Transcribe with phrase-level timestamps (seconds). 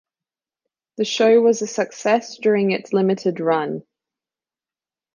[0.97, 3.83] The show was a success during its limited run.